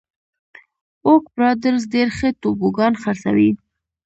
[1.07, 3.49] اوک برادرز ډېر ښه توبوګان خرڅوي.